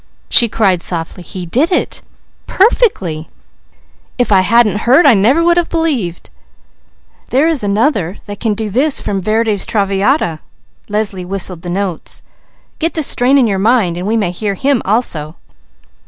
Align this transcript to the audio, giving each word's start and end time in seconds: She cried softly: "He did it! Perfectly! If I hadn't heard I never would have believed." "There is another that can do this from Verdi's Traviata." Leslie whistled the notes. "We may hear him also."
She 0.29 0.49
cried 0.49 0.81
softly: 0.81 1.21
"He 1.21 1.45
did 1.45 1.71
it! 1.71 2.01
Perfectly! 2.47 3.29
If 4.17 4.31
I 4.31 4.41
hadn't 4.41 4.79
heard 4.89 5.05
I 5.05 5.13
never 5.13 5.43
would 5.43 5.57
have 5.57 5.69
believed." 5.69 6.31
"There 7.29 7.47
is 7.47 7.63
another 7.63 8.17
that 8.25 8.39
can 8.39 8.55
do 8.55 8.71
this 8.71 8.99
from 8.99 9.21
Verdi's 9.21 9.63
Traviata." 9.63 10.39
Leslie 10.89 11.23
whistled 11.23 11.61
the 11.61 11.69
notes. 11.69 12.23
"We 12.81 14.17
may 14.17 14.31
hear 14.31 14.55
him 14.55 14.81
also." 14.85 15.35